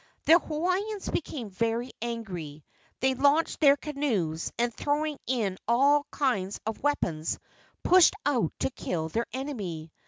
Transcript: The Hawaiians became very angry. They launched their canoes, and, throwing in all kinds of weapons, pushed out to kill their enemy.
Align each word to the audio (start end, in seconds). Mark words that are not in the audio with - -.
The 0.25 0.39
Hawaiians 0.39 1.11
became 1.11 1.51
very 1.51 1.91
angry. 2.01 2.65
They 3.01 3.13
launched 3.13 3.59
their 3.59 3.77
canoes, 3.77 4.51
and, 4.57 4.73
throwing 4.73 5.19
in 5.27 5.59
all 5.67 6.07
kinds 6.09 6.59
of 6.65 6.81
weapons, 6.81 7.37
pushed 7.83 8.15
out 8.25 8.51
to 8.61 8.71
kill 8.71 9.09
their 9.09 9.27
enemy. 9.31 9.91